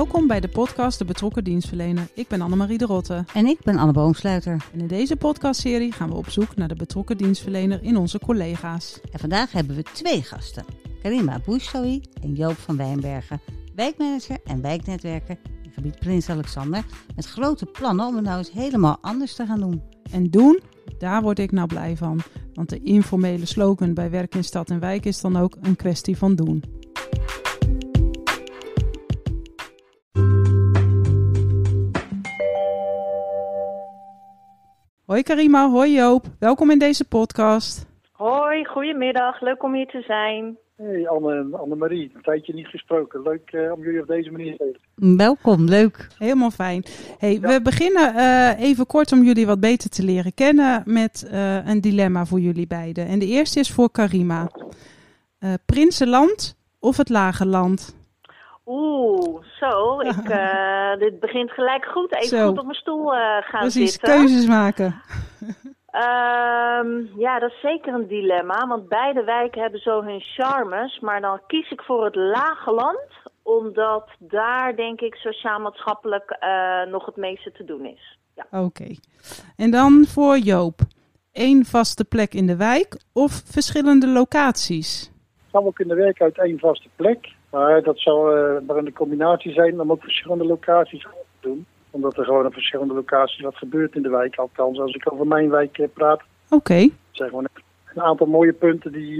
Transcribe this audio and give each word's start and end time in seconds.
Welkom 0.00 0.26
bij 0.26 0.40
de 0.40 0.48
podcast 0.48 0.98
De 0.98 1.04
Betrokken 1.04 1.44
Dienstverlener. 1.44 2.08
Ik 2.14 2.28
ben 2.28 2.40
Annemarie 2.40 2.78
de 2.78 2.84
Rotte. 2.84 3.24
En 3.34 3.46
ik 3.46 3.58
ben 3.62 3.78
Anne 3.78 3.92
Boomsluiter. 3.92 4.64
En 4.72 4.80
in 4.80 4.86
deze 4.86 5.16
podcastserie 5.16 5.92
gaan 5.92 6.08
we 6.08 6.14
op 6.14 6.28
zoek 6.28 6.56
naar 6.56 6.68
de 6.68 6.74
betrokken 6.74 7.16
dienstverlener 7.16 7.82
in 7.82 7.96
onze 7.96 8.18
collega's. 8.18 9.00
En 9.12 9.18
vandaag 9.18 9.52
hebben 9.52 9.76
we 9.76 9.82
twee 9.82 10.22
gasten. 10.22 10.64
Karima 11.02 11.40
Bouchoui 11.44 12.00
en 12.22 12.34
Joop 12.34 12.56
van 12.56 12.76
Wijnbergen, 12.76 13.40
wijkmanager 13.74 14.38
en 14.44 14.62
wijknetwerker 14.62 15.38
in 15.62 15.70
gebied 15.72 15.98
Prins 15.98 16.28
Alexander. 16.28 16.84
Met 17.16 17.26
grote 17.26 17.66
plannen 17.66 18.06
om 18.06 18.14
het 18.14 18.24
nou 18.24 18.38
eens 18.38 18.52
helemaal 18.52 18.98
anders 19.00 19.34
te 19.34 19.46
gaan 19.46 19.60
doen. 19.60 19.82
En 20.10 20.30
doen, 20.30 20.60
daar 20.98 21.22
word 21.22 21.38
ik 21.38 21.52
nou 21.52 21.66
blij 21.66 21.96
van. 21.96 22.20
Want 22.54 22.68
de 22.68 22.82
informele 22.82 23.46
slogan 23.46 23.94
bij 23.94 24.10
werk 24.10 24.34
in 24.34 24.44
stad 24.44 24.70
en 24.70 24.80
wijk 24.80 25.06
is 25.06 25.20
dan 25.20 25.36
ook 25.36 25.56
een 25.60 25.76
kwestie 25.76 26.16
van 26.16 26.34
doen. 26.34 26.78
Hoi 35.10 35.22
Karima, 35.22 35.70
hoi 35.70 35.92
Joop. 35.92 36.24
Welkom 36.38 36.70
in 36.70 36.78
deze 36.78 37.04
podcast. 37.04 37.86
Hoi, 38.12 38.64
goedemiddag. 38.64 39.40
Leuk 39.40 39.62
om 39.62 39.74
hier 39.74 39.86
te 39.86 40.02
zijn. 40.06 40.58
Hey 40.76 41.08
Anne, 41.08 41.56
Annemarie, 41.56 42.10
een 42.14 42.22
tijdje 42.22 42.54
niet 42.54 42.66
gesproken. 42.66 43.22
Leuk 43.22 43.52
uh, 43.52 43.72
om 43.72 43.82
jullie 43.82 44.00
op 44.00 44.06
deze 44.06 44.30
manier 44.30 44.56
te 44.56 44.78
hebben. 44.94 45.16
Welkom, 45.16 45.64
leuk. 45.64 46.08
Helemaal 46.18 46.50
fijn. 46.50 46.84
Hey, 47.18 47.32
ja. 47.32 47.40
We 47.40 47.62
beginnen 47.62 48.14
uh, 48.14 48.60
even 48.60 48.86
kort 48.86 49.12
om 49.12 49.22
jullie 49.22 49.46
wat 49.46 49.60
beter 49.60 49.90
te 49.90 50.02
leren 50.02 50.34
kennen 50.34 50.82
met 50.84 51.28
uh, 51.32 51.66
een 51.66 51.80
dilemma 51.80 52.24
voor 52.24 52.40
jullie 52.40 52.66
beiden. 52.66 53.06
En 53.06 53.18
de 53.18 53.26
eerste 53.26 53.60
is 53.60 53.70
voor 53.70 53.90
Karima. 53.90 54.50
Prinsenland 55.66 56.56
of 56.78 56.96
het 56.96 57.08
Lage 57.08 57.46
Land? 57.46 57.99
Oeh, 58.70 59.44
zo. 59.58 60.00
Ik, 60.00 60.28
uh, 60.28 60.96
dit 61.04 61.20
begint 61.20 61.50
gelijk 61.50 61.84
goed. 61.84 62.14
Even 62.14 62.38
zo. 62.38 62.48
goed 62.48 62.58
op 62.58 62.64
mijn 62.64 62.76
stoel 62.76 63.14
uh, 63.14 63.20
gaan 63.40 63.60
Precies, 63.60 63.92
zitten. 63.92 64.10
keuzes 64.10 64.46
maken. 64.46 65.02
um, 65.92 67.10
ja, 67.24 67.38
dat 67.38 67.50
is 67.50 67.60
zeker 67.62 67.94
een 67.94 68.06
dilemma. 68.06 68.66
Want 68.66 68.88
beide 68.88 69.24
wijken 69.24 69.62
hebben 69.62 69.80
zo 69.80 70.02
hun 70.02 70.20
charmes. 70.20 71.00
Maar 71.00 71.20
dan 71.20 71.40
kies 71.46 71.70
ik 71.70 71.82
voor 71.82 72.04
het 72.04 72.14
lage 72.14 72.72
land. 72.72 73.08
Omdat 73.42 74.08
daar, 74.18 74.76
denk 74.76 75.00
ik, 75.00 75.14
sociaal-maatschappelijk 75.14 76.36
uh, 76.40 76.92
nog 76.92 77.06
het 77.06 77.16
meeste 77.16 77.52
te 77.52 77.64
doen 77.64 77.86
is. 77.86 78.18
Ja. 78.34 78.46
Oké. 78.50 78.64
Okay. 78.64 78.98
En 79.56 79.70
dan 79.70 80.04
voor 80.08 80.38
Joop. 80.38 80.80
Eén 81.32 81.64
vaste 81.64 82.04
plek 82.04 82.34
in 82.34 82.46
de 82.46 82.56
wijk 82.56 83.00
of 83.12 83.42
verschillende 83.44 84.08
locaties? 84.08 85.12
Zou 85.50 85.66
ook 85.66 85.78
in 85.78 85.88
de 85.88 85.94
wijk 85.94 86.20
uit 86.20 86.38
één 86.38 86.58
vaste 86.58 86.88
plek. 86.96 87.38
Maar 87.50 87.82
dat 87.82 87.98
zou 87.98 88.38
uh, 88.38 88.66
maar 88.66 88.76
een 88.76 88.92
combinatie 88.92 89.52
zijn 89.52 89.80
om 89.80 89.90
ook 89.90 90.02
verschillende 90.02 90.44
locaties 90.44 91.02
te 91.02 91.08
doen. 91.40 91.66
Omdat 91.90 92.16
er 92.16 92.24
gewoon 92.24 92.46
op 92.46 92.52
verschillende 92.52 92.94
locaties 92.94 93.40
wat 93.40 93.56
gebeurt 93.56 93.94
in 93.94 94.02
de 94.02 94.08
wijk. 94.08 94.36
Althans, 94.36 94.80
als 94.80 94.94
ik 94.94 95.12
over 95.12 95.26
mijn 95.26 95.50
wijk 95.50 95.78
uh, 95.78 95.86
praat. 95.94 96.20
Oké. 96.44 96.54
Okay. 96.54 96.82
Het 96.82 96.92
zijn 97.10 97.28
gewoon 97.28 97.48
een 97.94 98.02
aantal 98.02 98.26
mooie 98.26 98.52
punten 98.52 98.92
die, 98.92 99.16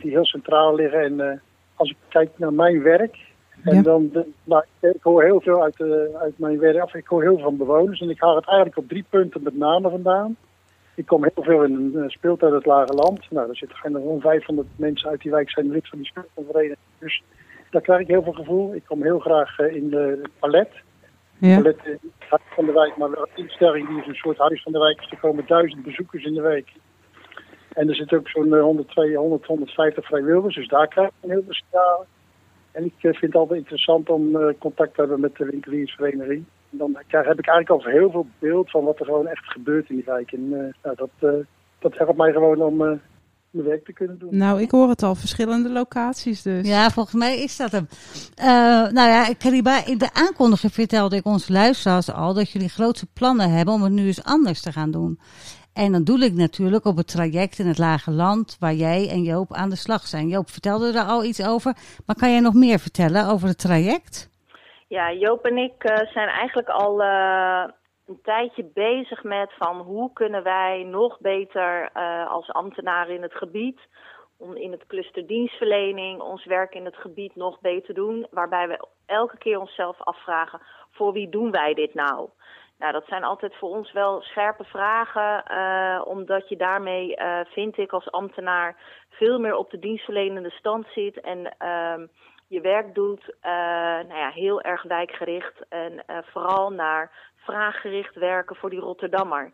die 0.00 0.10
heel 0.10 0.24
centraal 0.24 0.74
liggen. 0.74 1.00
En 1.00 1.42
als 1.74 1.90
ik 1.90 1.96
kijk 2.08 2.30
naar 2.36 2.52
mijn 2.52 2.82
werk. 2.82 3.16
En 3.62 3.74
ja. 3.74 3.82
dan, 3.82 4.10
nou, 4.44 4.64
ik 4.80 5.02
hoor 5.02 5.22
heel 5.22 5.40
veel 5.40 5.62
uit, 5.62 5.80
uit 6.20 6.38
mijn 6.38 6.58
werk. 6.58 6.94
Ik 6.94 7.06
hoor 7.06 7.22
heel 7.22 7.34
veel 7.34 7.44
van 7.44 7.56
bewoners. 7.56 8.00
En 8.00 8.10
ik 8.10 8.20
haal 8.20 8.36
het 8.36 8.46
eigenlijk 8.46 8.78
op 8.78 8.88
drie 8.88 9.04
punten 9.10 9.42
met 9.42 9.56
name 9.56 9.90
vandaan. 9.90 10.36
Ik 10.94 11.06
kom 11.06 11.22
heel 11.22 11.44
veel 11.44 11.62
in 11.62 11.92
een 11.94 12.10
speeltuin 12.10 12.54
het 12.54 12.66
Lage 12.66 12.92
Land. 12.92 13.30
Nou, 13.30 13.48
er 13.48 13.56
zitten 13.56 13.78
gewoon 13.78 14.20
500 14.20 14.68
mensen 14.76 15.08
uit 15.08 15.20
die 15.20 15.30
wijk 15.30 15.50
zijn 15.50 15.70
lid 15.70 15.88
van 15.88 15.98
die 15.98 16.06
speeltuinvereniging. 16.06 16.78
Dus 16.98 17.22
daar 17.72 17.82
krijg 17.82 18.00
ik 18.00 18.06
heel 18.06 18.22
veel 18.22 18.32
gevoel. 18.32 18.74
Ik 18.74 18.84
kom 18.86 19.02
heel 19.02 19.18
graag 19.18 19.58
uh, 19.58 19.74
in 19.74 19.90
de, 19.90 20.18
het 20.22 20.38
palet. 20.38 20.70
Ja. 21.38 21.56
Palet 21.56 21.78
huis 22.18 22.42
van 22.54 22.66
de 22.66 22.72
wijk, 22.72 22.96
maar 22.96 23.08
een 23.08 23.28
instelling 23.34 23.88
die 23.88 24.00
is 24.00 24.06
een 24.06 24.14
soort 24.14 24.38
huis 24.38 24.62
van 24.62 24.72
de 24.72 24.78
wijk. 24.78 24.98
Dus 24.98 25.10
er 25.10 25.18
komen 25.18 25.46
duizend 25.46 25.82
bezoekers 25.82 26.24
in 26.24 26.34
de 26.34 26.40
week. 26.40 26.72
En 27.72 27.88
er 27.88 27.94
zitten 27.94 28.18
ook 28.18 28.28
zo'n 28.28 28.58
100, 28.58 28.88
200, 28.88 29.46
150 29.46 30.06
vrijwilligers, 30.06 30.54
dus 30.54 30.68
daar 30.68 30.88
krijg 30.88 31.08
ik 31.08 31.14
een 31.20 31.30
heel 31.30 31.42
veel 31.42 31.54
signaal. 31.54 32.06
En 32.72 32.84
ik 32.84 32.94
vind 32.98 33.20
het 33.20 33.34
altijd 33.34 33.58
interessant 33.58 34.10
om 34.10 34.54
contact 34.58 34.94
te 34.94 35.00
hebben 35.00 35.20
met 35.20 35.36
de 35.36 35.44
winkeliersvereniging. 35.44 36.44
En 36.70 36.78
dan 36.78 36.98
krijg, 37.06 37.26
heb 37.26 37.38
ik 37.38 37.46
eigenlijk 37.46 37.84
al 37.84 37.92
heel 37.92 38.10
veel 38.10 38.26
beeld 38.38 38.70
van 38.70 38.84
wat 38.84 38.98
er 39.00 39.04
gewoon 39.04 39.26
echt 39.26 39.44
gebeurt 39.44 39.88
in 39.88 39.96
die 39.96 40.04
wijk. 40.04 40.32
En 40.32 40.40
uh, 40.40 40.58
nou, 40.82 40.96
dat, 40.96 41.44
dat 41.78 41.98
helpt 41.98 42.16
mij 42.16 42.32
gewoon 42.32 42.62
om 42.62 43.00
mijn 43.52 43.66
werk 43.66 43.84
te 43.84 43.92
kunnen 43.92 44.18
doen. 44.18 44.36
Nou, 44.36 44.60
ik 44.60 44.70
hoor 44.70 44.88
het 44.88 45.02
al, 45.02 45.14
verschillende 45.14 45.70
locaties 45.70 46.42
dus. 46.42 46.68
Ja, 46.68 46.90
volgens 46.90 47.14
mij 47.14 47.38
is 47.38 47.56
dat 47.56 47.72
hem. 47.72 47.88
Uh, 48.38 48.46
nou 48.92 49.08
ja, 49.08 49.34
Kariba, 49.38 49.86
in 49.86 49.98
de 49.98 50.12
aankondiging 50.12 50.72
vertelde 50.72 51.16
ik 51.16 51.26
onze 51.26 51.52
luisteraars 51.52 52.12
al 52.12 52.34
dat 52.34 52.50
jullie 52.50 52.68
grote 52.68 53.06
plannen 53.12 53.50
hebben 53.50 53.74
om 53.74 53.82
het 53.82 53.92
nu 53.92 54.06
eens 54.06 54.24
anders 54.24 54.60
te 54.60 54.72
gaan 54.72 54.90
doen. 54.90 55.18
En 55.74 55.92
dan 55.92 56.04
doe 56.04 56.24
ik 56.24 56.32
natuurlijk 56.32 56.84
op 56.84 56.96
het 56.96 57.08
traject 57.08 57.58
in 57.58 57.66
het 57.66 57.78
Lage 57.78 58.10
Land 58.10 58.56
waar 58.60 58.74
jij 58.74 59.08
en 59.10 59.22
Joop 59.22 59.52
aan 59.52 59.70
de 59.70 59.76
slag 59.76 60.06
zijn. 60.06 60.28
Joop 60.28 60.50
vertelde 60.50 60.98
er 60.98 61.04
al 61.04 61.24
iets 61.24 61.46
over, 61.46 61.76
maar 62.06 62.16
kan 62.16 62.30
jij 62.30 62.40
nog 62.40 62.54
meer 62.54 62.78
vertellen 62.78 63.26
over 63.26 63.48
het 63.48 63.58
traject? 63.58 64.30
Ja, 64.88 65.12
Joop 65.12 65.44
en 65.44 65.56
ik 65.56 65.84
uh, 65.84 65.96
zijn 65.96 66.28
eigenlijk 66.28 66.68
al 66.68 67.02
uh, 67.02 67.64
een 68.06 68.20
tijdje 68.22 68.70
bezig 68.74 69.22
met 69.22 69.52
van 69.58 69.80
hoe 69.80 70.12
kunnen 70.12 70.42
wij 70.42 70.82
nog 70.82 71.20
beter 71.20 71.90
uh, 71.96 72.30
als 72.30 72.50
ambtenaren 72.50 73.14
in 73.14 73.22
het 73.22 73.34
gebied, 73.34 73.80
om 74.38 74.56
in 74.56 74.72
het 74.72 74.86
cluster 74.86 75.26
dienstverlening, 75.26 76.20
ons 76.20 76.44
werk 76.44 76.74
in 76.74 76.84
het 76.84 76.96
gebied 76.96 77.36
nog 77.36 77.60
beter 77.60 77.94
doen. 77.94 78.26
Waarbij 78.30 78.68
we 78.68 78.86
elke 79.06 79.38
keer 79.38 79.60
onszelf 79.60 80.00
afvragen, 80.00 80.60
voor 80.90 81.12
wie 81.12 81.28
doen 81.28 81.50
wij 81.50 81.74
dit 81.74 81.94
nou? 81.94 82.28
Nou, 82.78 82.92
dat 82.92 83.06
zijn 83.06 83.24
altijd 83.24 83.56
voor 83.56 83.68
ons 83.68 83.92
wel 83.92 84.22
scherpe 84.22 84.64
vragen, 84.64 85.44
uh, 85.50 86.02
omdat 86.06 86.48
je 86.48 86.56
daarmee, 86.56 87.16
uh, 87.16 87.40
vind 87.44 87.78
ik 87.78 87.92
als 87.92 88.10
ambtenaar, 88.10 88.76
veel 89.08 89.38
meer 89.38 89.56
op 89.56 89.70
de 89.70 89.78
dienstverlenende 89.78 90.50
stand 90.50 90.86
zit 90.94 91.20
en 91.20 91.56
uh, 91.58 92.06
je 92.52 92.60
werk 92.60 92.94
doet 92.94 93.22
uh, 93.28 93.50
nou 94.08 94.14
ja, 94.14 94.30
heel 94.30 94.60
erg 94.60 94.82
wijkgericht 94.82 95.68
en 95.68 95.92
uh, 95.92 96.18
vooral 96.22 96.70
naar 96.70 97.10
vraaggericht 97.36 98.14
werken 98.14 98.56
voor 98.56 98.70
die 98.70 98.80
Rotterdammer. 98.80 99.52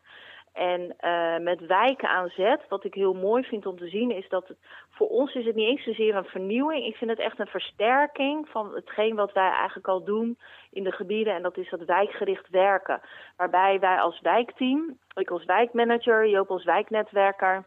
En 0.52 0.96
uh, 1.00 1.38
met 1.38 1.66
wijken 1.66 2.08
aan 2.08 2.28
zet, 2.28 2.60
wat 2.68 2.84
ik 2.84 2.94
heel 2.94 3.14
mooi 3.14 3.42
vind 3.42 3.66
om 3.66 3.78
te 3.78 3.88
zien, 3.88 4.10
is 4.10 4.28
dat 4.28 4.52
voor 4.90 5.08
ons 5.08 5.34
is 5.34 5.44
het 5.44 5.54
niet 5.54 5.68
eens 5.68 5.82
zozeer 5.82 6.14
een 6.14 6.24
vernieuwing. 6.24 6.84
Ik 6.84 6.96
vind 6.96 7.10
het 7.10 7.20
echt 7.20 7.38
een 7.38 7.46
versterking 7.46 8.48
van 8.48 8.74
hetgeen 8.74 9.14
wat 9.14 9.32
wij 9.32 9.50
eigenlijk 9.50 9.88
al 9.88 10.04
doen 10.04 10.38
in 10.70 10.84
de 10.84 10.92
gebieden. 10.92 11.34
En 11.34 11.42
dat 11.42 11.56
is 11.56 11.70
dat 11.70 11.84
wijkgericht 11.84 12.48
werken. 12.48 13.00
Waarbij 13.36 13.80
wij 13.80 13.98
als 13.98 14.20
wijkteam, 14.20 14.98
ik 15.14 15.30
als 15.30 15.44
wijkmanager, 15.44 16.28
Joop 16.28 16.50
als 16.50 16.64
wijknetwerker, 16.64 17.64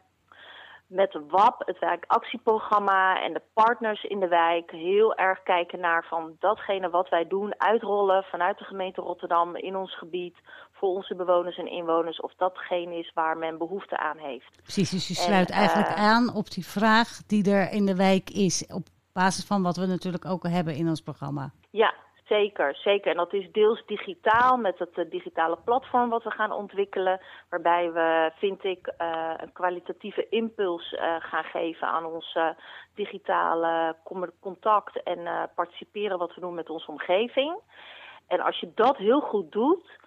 met 0.92 1.18
WAP, 1.28 1.62
het 1.66 1.80
wijkactieprogramma 1.80 3.22
en 3.24 3.34
de 3.34 3.42
partners 3.54 4.04
in 4.04 4.20
de 4.20 4.28
wijk 4.28 4.72
heel 4.72 5.16
erg 5.16 5.44
kijken 5.44 5.80
naar 5.80 6.06
van 6.10 6.36
datgene 6.40 6.90
wat 6.90 7.10
wij 7.10 7.28
doen, 7.28 7.54
uitrollen 7.58 8.24
vanuit 8.24 8.58
de 8.58 8.64
gemeente 8.64 9.02
Rotterdam 9.02 9.56
in 9.56 9.76
ons 9.76 9.98
gebied 9.98 10.36
voor 10.72 10.90
onze 10.90 11.16
bewoners 11.16 11.58
en 11.58 11.68
inwoners, 11.68 12.20
of 12.20 12.34
datgene 12.38 12.98
is 12.98 13.12
waar 13.14 13.38
men 13.38 13.58
behoefte 13.58 13.98
aan 13.98 14.18
heeft. 14.18 14.62
Precies, 14.62 14.90
dus 14.90 15.08
je 15.08 15.14
sluit 15.14 15.50
en, 15.50 15.56
eigenlijk 15.56 15.90
uh, 15.90 15.96
aan 15.96 16.36
op 16.36 16.52
die 16.52 16.66
vraag 16.66 17.08
die 17.28 17.52
er 17.52 17.72
in 17.72 17.86
de 17.86 17.96
wijk 17.96 18.30
is, 18.30 18.68
op 18.74 18.88
basis 19.14 19.46
van 19.46 19.64
wat 19.64 19.78
we 19.78 19.86
natuurlijk 19.86 20.26
ook 20.26 20.48
hebben 20.48 20.76
in 20.76 20.88
ons 20.88 21.02
programma. 21.02 21.52
Ja, 21.70 21.94
Zeker, 22.32 22.76
zeker. 22.76 23.12
En 23.12 23.18
dat 23.18 23.34
is 23.34 23.52
deels 23.52 23.84
digitaal 23.86 24.58
met 24.58 24.80
het 24.80 24.98
uh, 24.98 25.10
digitale 25.10 25.58
platform 25.66 26.10
wat 26.10 26.24
we 26.24 26.32
gaan 26.32 26.52
ontwikkelen. 26.52 27.20
Waarbij 27.50 27.92
we, 27.92 28.32
vind 28.36 28.64
ik, 28.64 28.94
uh, 29.02 29.34
een 29.38 29.52
kwalitatieve 29.52 30.28
impuls 30.30 30.92
uh, 30.92 31.16
gaan 31.20 31.44
geven 31.44 31.88
aan 31.88 32.06
ons 32.06 32.38
digitale 32.96 33.96
contact 34.40 35.04
en 35.04 35.50
participeren 35.56 36.18
wat 36.18 36.36
we 36.36 36.42
doen 36.42 36.54
met 36.54 36.70
onze 36.70 36.92
omgeving. 36.92 37.60
En 38.28 38.40
als 38.40 38.60
je 38.60 38.72
dat 38.76 38.98
heel 38.98 39.22
goed 39.22 39.52
doet, 39.52 40.00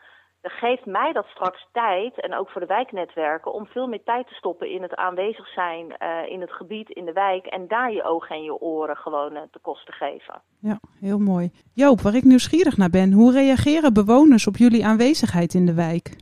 dan 0.44 0.52
geeft 0.52 0.86
mij 0.86 1.12
dat 1.12 1.26
straks 1.26 1.66
tijd, 1.72 2.20
en 2.20 2.34
ook 2.38 2.48
voor 2.50 2.60
de 2.60 2.66
wijknetwerken, 2.66 3.52
om 3.52 3.66
veel 3.66 3.86
meer 3.86 4.02
tijd 4.04 4.28
te 4.28 4.34
stoppen 4.34 4.70
in 4.70 4.82
het 4.82 4.94
aanwezig 4.94 5.48
zijn 5.48 5.96
eh, 5.98 6.08
in 6.28 6.40
het 6.40 6.52
gebied, 6.52 6.90
in 6.90 7.04
de 7.04 7.12
wijk. 7.12 7.46
En 7.46 7.68
daar 7.68 7.92
je 7.92 8.04
ogen 8.04 8.36
en 8.36 8.42
je 8.42 8.60
oren 8.60 8.96
gewoon 8.96 9.32
uh, 9.32 9.38
te 9.50 9.58
kosten 9.62 9.94
geven. 9.94 10.34
Ja, 10.58 10.78
heel 11.00 11.18
mooi. 11.18 11.50
Joop, 11.72 12.00
waar 12.00 12.14
ik 12.14 12.24
nieuwsgierig 12.24 12.76
naar 12.76 12.90
ben, 12.90 13.12
hoe 13.12 13.32
reageren 13.32 13.92
bewoners 13.92 14.46
op 14.46 14.56
jullie 14.56 14.86
aanwezigheid 14.86 15.54
in 15.54 15.66
de 15.66 15.74
wijk? 15.74 16.16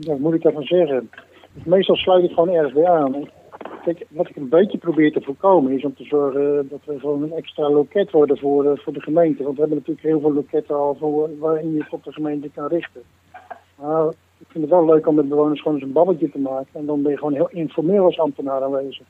Ja, 0.00 0.10
wat 0.10 0.18
moet 0.18 0.34
ik 0.34 0.42
daarvan 0.42 0.62
zeggen? 0.62 1.10
Dus 1.52 1.64
meestal 1.64 1.96
sluit 1.96 2.24
ik 2.24 2.30
gewoon 2.30 2.54
ergens 2.54 2.74
bij 2.74 2.88
aan. 2.88 3.28
Kijk, 3.84 4.06
wat 4.08 4.28
ik 4.28 4.36
een 4.36 4.48
beetje 4.48 4.78
probeer 4.78 5.12
te 5.12 5.20
voorkomen 5.20 5.72
is 5.72 5.84
om 5.84 5.94
te 5.94 6.04
zorgen 6.04 6.68
dat 6.68 6.80
we 6.84 6.98
gewoon 6.98 7.22
een 7.22 7.32
extra 7.32 7.70
loket 7.70 8.10
worden 8.10 8.38
voor, 8.38 8.64
uh, 8.64 8.70
voor 8.74 8.92
de 8.92 9.00
gemeente. 9.00 9.42
Want 9.42 9.54
we 9.54 9.60
hebben 9.60 9.78
natuurlijk 9.78 10.06
heel 10.06 10.20
veel 10.20 10.32
loketten 10.32 10.76
al 10.76 10.96
voor, 10.98 11.38
waarin 11.38 11.74
je 11.74 11.86
tot 11.90 12.04
de 12.04 12.12
gemeente 12.12 12.50
kan 12.54 12.66
richten. 12.66 13.02
Maar 13.80 14.08
ik 14.38 14.46
vind 14.48 14.64
het 14.64 14.72
wel 14.72 14.84
leuk 14.84 15.06
om 15.06 15.14
met 15.14 15.28
bewoners 15.28 15.62
gewoon 15.62 15.76
eens 15.76 15.86
een 15.86 15.92
babbeltje 15.92 16.30
te 16.30 16.38
maken. 16.38 16.68
En 16.72 16.86
dan 16.86 17.02
ben 17.02 17.10
je 17.10 17.18
gewoon 17.18 17.34
heel 17.34 17.48
informeel 17.48 18.04
als 18.04 18.18
ambtenaar 18.18 18.62
aanwezig. 18.62 19.06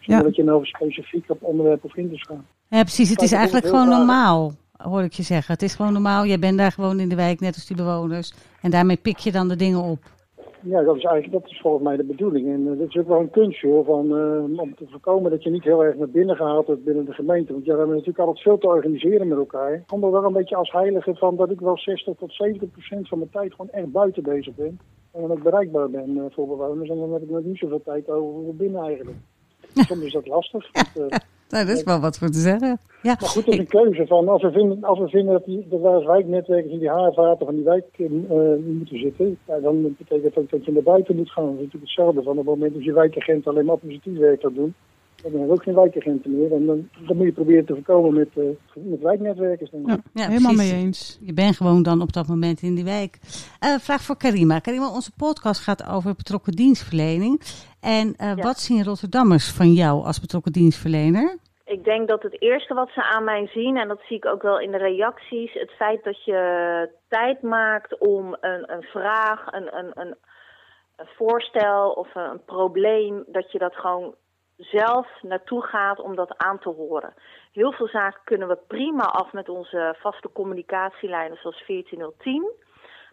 Zonder 0.00 0.22
ja. 0.22 0.22
dat 0.22 0.36
je 0.36 0.44
nou 0.44 0.64
specifiek 0.64 1.30
op 1.30 1.42
onderwerpen 1.42 1.88
of 1.88 1.96
in 1.96 2.10
te 2.10 2.24
gaan. 2.24 2.46
Ja, 2.68 2.80
precies. 2.82 3.10
Het 3.10 3.22
is 3.22 3.32
eigenlijk 3.32 3.66
gewoon 3.66 3.88
normaal, 3.88 4.52
hoor 4.76 5.02
ik 5.02 5.12
je 5.12 5.22
zeggen. 5.22 5.52
Het 5.52 5.62
is 5.62 5.74
gewoon 5.74 5.92
normaal. 5.92 6.24
Jij 6.24 6.38
bent 6.38 6.58
daar 6.58 6.72
gewoon 6.72 7.00
in 7.00 7.08
de 7.08 7.14
wijk, 7.14 7.40
net 7.40 7.54
als 7.54 7.66
die 7.66 7.76
bewoners. 7.76 8.34
En 8.60 8.70
daarmee 8.70 8.96
pik 8.96 9.18
je 9.18 9.32
dan 9.32 9.48
de 9.48 9.56
dingen 9.56 9.80
op. 9.80 10.13
Ja, 10.66 10.82
dat 10.82 10.96
is 10.96 11.04
eigenlijk 11.04 11.42
dat 11.42 11.50
is 11.50 11.60
volgens 11.60 11.84
mij 11.84 11.96
de 11.96 12.04
bedoeling. 12.04 12.48
En 12.48 12.60
uh, 12.60 12.78
dat 12.78 12.88
is 12.88 12.96
ook 12.96 13.08
wel 13.08 13.20
een 13.20 13.30
kunstje 13.30 13.68
hoor, 13.68 13.84
van, 13.84 14.06
uh, 14.06 14.60
om 14.60 14.74
te 14.74 14.86
voorkomen 14.90 15.30
dat 15.30 15.42
je 15.42 15.50
niet 15.50 15.64
heel 15.64 15.84
erg 15.84 15.96
naar 15.96 16.08
binnen 16.08 16.36
gehaald 16.36 16.66
wordt 16.66 16.84
binnen 16.84 17.04
de 17.04 17.12
gemeente. 17.12 17.52
Want 17.52 17.64
ja, 17.64 17.72
we 17.72 17.78
hebben 17.78 17.96
natuurlijk 17.96 18.26
altijd 18.26 18.44
veel 18.44 18.58
te 18.58 18.66
organiseren 18.66 19.28
met 19.28 19.38
elkaar. 19.38 19.74
Ik 19.74 19.86
kom 19.86 20.04
er 20.04 20.10
wel 20.10 20.24
een 20.24 20.32
beetje 20.32 20.56
als 20.56 20.72
heilige 20.72 21.14
van 21.14 21.36
dat 21.36 21.50
ik 21.50 21.60
wel 21.60 21.78
60 21.78 22.16
tot 22.16 22.34
70 22.34 22.70
procent 22.70 23.08
van 23.08 23.18
mijn 23.18 23.30
tijd 23.30 23.54
gewoon 23.54 23.70
echt 23.70 23.92
buiten 23.92 24.22
bezig 24.22 24.54
ben. 24.54 24.78
En 25.12 25.20
dan 25.20 25.30
ook 25.30 25.42
bereikbaar 25.42 25.90
ben 25.90 26.16
uh, 26.16 26.24
voor 26.30 26.46
bewoners. 26.46 26.90
En 26.90 26.98
dan 26.98 27.12
heb 27.12 27.22
ik 27.22 27.30
nog 27.30 27.44
niet 27.44 27.58
zoveel 27.58 27.82
tijd 27.82 28.08
over 28.08 28.56
binnen 28.56 28.82
eigenlijk. 28.82 29.16
Soms 29.74 30.04
is 30.04 30.12
dat 30.12 30.26
lastig. 30.26 30.70
Nou, 31.54 31.66
dat 31.66 31.76
is 31.76 31.82
wel 31.82 32.00
wat 32.00 32.18
voor 32.18 32.30
te 32.30 32.38
zeggen. 32.38 32.78
Ja. 33.02 33.16
Maar 33.20 33.28
goed, 33.28 33.44
het 33.44 33.54
is 33.54 33.58
een 33.60 33.66
keuze 33.66 34.06
van 34.06 34.28
als 34.28 34.42
we 34.42 34.50
vinden, 34.50 34.84
als 34.84 34.98
we 34.98 35.08
vinden 35.08 35.32
dat, 35.32 35.44
die, 35.44 35.66
dat 35.68 35.80
wij 35.80 35.92
als 35.92 36.04
wijknetwerkers 36.04 36.72
in 36.72 36.78
die 36.78 36.88
haarvaten 36.88 37.46
van 37.46 37.54
die 37.54 37.64
wijk 37.64 37.84
uh, 37.96 38.08
moeten 38.66 38.98
zitten, 38.98 39.38
ja, 39.46 39.58
dan 39.60 39.94
betekent 39.98 40.34
dat 40.34 40.44
ook 40.44 40.50
dat 40.50 40.64
je 40.64 40.72
naar 40.72 40.82
buiten 40.82 41.16
moet 41.16 41.30
gaan. 41.30 41.44
Dat 41.44 41.54
is 41.54 41.58
natuurlijk 41.60 41.84
hetzelfde 41.84 42.22
van 42.22 42.32
op 42.32 42.38
het 42.38 42.46
moment 42.46 42.74
dat 42.74 42.84
je 42.84 42.92
wijkagent 42.92 43.46
alleen 43.46 43.64
maar 43.64 43.74
administratief 43.74 44.18
werk 44.18 44.40
gaat 44.40 44.54
doen. 44.54 44.74
Dan 45.22 45.32
hebben 45.32 45.48
we 45.48 45.54
ook 45.54 45.62
geen 45.62 45.74
wijkagenten 45.74 46.38
meer. 46.38 46.52
En 46.52 46.66
dan, 46.66 46.88
dan 47.06 47.16
moet 47.16 47.26
je 47.26 47.32
proberen 47.32 47.64
te 47.64 47.74
voorkomen 47.74 48.14
met, 48.14 48.28
uh, 48.34 48.44
met 48.74 49.00
wijknetwerkers. 49.00 49.70
Denk 49.70 49.90
ik. 49.90 49.90
Ja, 49.90 50.22
ja, 50.22 50.28
helemaal 50.28 50.52
mee 50.52 50.72
eens. 50.72 51.18
Je 51.20 51.32
bent 51.32 51.56
gewoon 51.56 51.82
dan 51.82 52.02
op 52.02 52.12
dat 52.12 52.26
moment 52.26 52.62
in 52.62 52.74
die 52.74 52.84
wijk. 52.84 53.18
Uh, 53.64 53.78
vraag 53.78 54.02
voor 54.02 54.16
Karima. 54.16 54.58
Karima, 54.58 54.90
onze 54.90 55.10
podcast 55.16 55.60
gaat 55.60 55.86
over 55.86 56.14
betrokken 56.14 56.52
dienstverlening. 56.52 57.40
En 57.80 58.06
uh, 58.06 58.14
ja. 58.16 58.34
wat 58.34 58.60
zien 58.60 58.84
Rotterdammers 58.84 59.50
van 59.50 59.72
jou 59.72 60.04
als 60.04 60.20
betrokken 60.20 60.52
dienstverlener? 60.52 61.38
Ik 61.64 61.84
denk 61.84 62.08
dat 62.08 62.22
het 62.22 62.40
eerste 62.40 62.74
wat 62.74 62.90
ze 62.90 63.02
aan 63.02 63.24
mij 63.24 63.46
zien, 63.46 63.76
en 63.76 63.88
dat 63.88 64.00
zie 64.06 64.16
ik 64.16 64.26
ook 64.26 64.42
wel 64.42 64.60
in 64.60 64.70
de 64.70 64.78
reacties, 64.78 65.52
het 65.52 65.70
feit 65.70 66.04
dat 66.04 66.24
je 66.24 66.90
tijd 67.08 67.42
maakt 67.42 67.98
om 67.98 68.36
een, 68.40 68.72
een 68.72 68.82
vraag, 68.82 69.52
een, 69.52 69.76
een, 69.76 69.90
een, 69.94 70.16
voorstel 70.96 71.90
of 71.90 72.14
een, 72.14 72.30
een 72.30 72.44
probleem, 72.44 73.24
dat 73.26 73.52
je 73.52 73.58
dat 73.58 73.74
gewoon 73.74 74.14
zelf 74.56 75.08
naartoe 75.22 75.62
gaat 75.62 76.00
om 76.00 76.14
dat 76.14 76.38
aan 76.38 76.58
te 76.58 76.68
horen. 76.68 77.14
Heel 77.52 77.72
veel 77.72 77.88
zaken 77.88 78.20
kunnen 78.24 78.48
we 78.48 78.58
prima 78.66 79.04
af 79.04 79.32
met 79.32 79.48
onze 79.48 79.96
vaste 79.98 80.32
communicatielijnen 80.32 81.38
zoals 81.40 81.62
14010. 81.62 82.50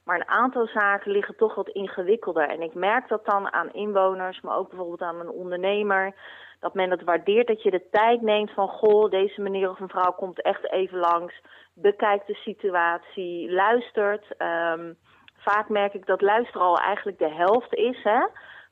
Maar 0.05 0.15
een 0.15 0.27
aantal 0.27 0.67
zaken 0.67 1.11
liggen 1.11 1.35
toch 1.35 1.55
wat 1.55 1.69
ingewikkelder. 1.69 2.49
En 2.49 2.61
ik 2.61 2.73
merk 2.73 3.07
dat 3.07 3.25
dan 3.25 3.53
aan 3.53 3.73
inwoners, 3.73 4.41
maar 4.41 4.57
ook 4.57 4.69
bijvoorbeeld 4.69 5.01
aan 5.01 5.19
een 5.19 5.29
ondernemer. 5.29 6.15
Dat 6.59 6.73
men 6.73 6.91
het 6.91 7.03
waardeert 7.03 7.47
dat 7.47 7.63
je 7.63 7.71
de 7.71 7.89
tijd 7.91 8.21
neemt 8.21 8.51
van... 8.51 8.67
goh, 8.67 9.09
deze 9.09 9.41
meneer 9.41 9.69
of 9.69 9.79
mevrouw 9.79 10.11
komt 10.11 10.41
echt 10.41 10.71
even 10.71 10.97
langs. 10.97 11.41
Bekijkt 11.73 12.27
de 12.27 12.35
situatie, 12.35 13.51
luistert. 13.51 14.25
Um, 14.37 14.97
vaak 15.37 15.69
merk 15.69 15.93
ik 15.93 16.05
dat 16.05 16.21
luisteren 16.21 16.67
al 16.67 16.77
eigenlijk 16.77 17.17
de 17.17 17.33
helft 17.33 17.73
is... 17.73 18.03
Hè, 18.03 18.25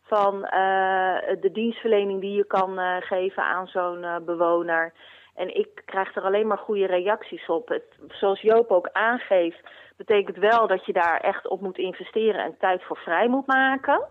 van 0.10 0.36
uh, 0.36 1.18
de 1.42 1.50
dienstverlening 1.54 2.22
die 2.22 2.36
je 2.36 2.46
kan 2.46 2.80
uh, 2.80 2.96
geven 3.00 3.44
aan 3.44 3.68
zo'n 3.68 4.04
uh, 4.04 4.16
bewoner. 4.26 4.94
En 5.40 5.56
ik 5.56 5.82
krijg 5.86 6.16
er 6.16 6.24
alleen 6.24 6.48
maar 6.48 6.58
goede 6.58 6.86
reacties 6.86 7.46
op. 7.46 7.68
Het, 7.68 7.84
zoals 8.08 8.42
Joop 8.42 8.72
ook 8.72 8.90
aangeeft, 8.92 9.62
betekent 9.98 10.38
wel 10.38 10.68
dat 10.68 10.86
je 10.86 10.94
daar 10.94 11.20
echt 11.20 11.48
op 11.48 11.62
moet 11.62 11.78
investeren 11.78 12.44
en 12.44 12.56
tijd 12.60 12.84
voor 12.84 12.98
vrij 12.98 13.28
moet 13.28 13.48
maken. 13.48 14.02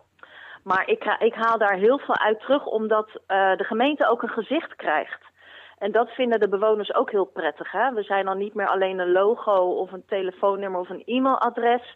Maar 0.65 0.89
ik, 0.89 1.17
ik 1.19 1.35
haal 1.35 1.59
daar 1.59 1.75
heel 1.75 1.99
veel 1.99 2.19
uit 2.19 2.41
terug, 2.41 2.67
omdat 2.67 3.09
uh, 3.09 3.57
de 3.57 3.65
gemeente 3.65 4.09
ook 4.09 4.23
een 4.23 4.29
gezicht 4.29 4.77
krijgt. 4.77 5.23
En 5.79 5.93
dat 5.93 6.11
vinden 6.11 6.41
de 6.41 6.49
bewoners 6.49 6.95
ook 6.95 7.11
heel 7.11 7.25
prettig. 7.25 7.73
Hè? 7.73 7.93
We 7.93 8.03
zijn 8.03 8.25
dan 8.25 8.39
niet 8.39 8.55
meer 8.55 8.69
alleen 8.69 8.99
een 8.99 9.13
logo 9.13 9.55
of 9.55 9.93
een 9.93 10.05
telefoonnummer 10.07 10.81
of 10.81 10.89
een 10.89 11.03
e-mailadres. 11.05 11.95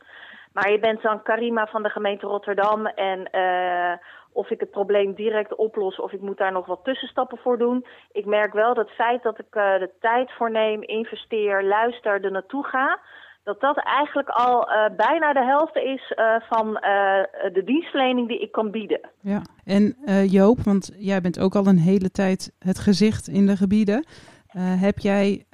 Maar 0.52 0.70
je 0.70 0.78
bent 0.78 1.02
dan 1.02 1.22
Karima 1.22 1.66
van 1.66 1.82
de 1.82 1.88
gemeente 1.88 2.26
Rotterdam 2.26 2.86
en 2.86 3.28
uh, 3.32 3.92
of 4.32 4.50
ik 4.50 4.60
het 4.60 4.70
probleem 4.70 5.14
direct 5.14 5.54
oplos 5.54 5.96
of 6.00 6.12
ik 6.12 6.20
moet 6.20 6.38
daar 6.38 6.52
nog 6.52 6.66
wat 6.66 6.84
tussenstappen 6.84 7.38
voor 7.38 7.58
doen. 7.58 7.86
Ik 8.12 8.26
merk 8.26 8.52
wel 8.52 8.74
dat 8.74 8.86
het 8.86 8.94
feit 8.94 9.22
dat 9.22 9.38
ik 9.38 9.54
uh, 9.54 9.78
de 9.78 9.90
tijd 10.00 10.32
voor 10.32 10.50
neem, 10.50 10.82
investeer, 10.82 11.64
luister, 11.64 12.24
er 12.24 12.30
naartoe 12.30 12.64
ga, 12.64 13.00
dat 13.44 13.60
dat 13.60 13.76
eigenlijk 13.76 14.28
al 14.28 14.68
uh, 14.68 14.84
bijna 14.96 15.32
de 15.32 15.44
helft 15.44 15.76
is 15.76 16.12
van 16.48 16.72
de 17.52 17.62
dienstverlening 17.64 18.28
die 18.28 18.40
ik 18.40 18.52
kan 18.52 18.70
bieden. 18.70 19.00
Ja, 19.20 19.42
en 19.64 19.96
Joop, 20.26 20.58
want 20.58 20.94
jij 20.96 21.20
bent 21.20 21.40
ook 21.40 21.54
al 21.54 21.66
een 21.66 21.78
hele 21.78 22.10
tijd 22.10 22.52
het 22.58 22.78
gezicht 22.78 23.28
in 23.28 23.46
de 23.46 23.56
gebieden. 23.56 24.06
heb 24.58 24.98
jij 24.98 25.44